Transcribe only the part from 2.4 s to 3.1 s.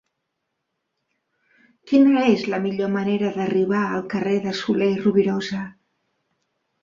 la millor